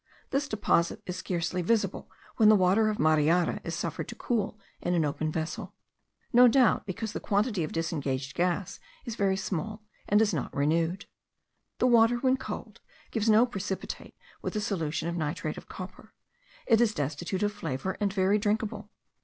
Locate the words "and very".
17.99-18.39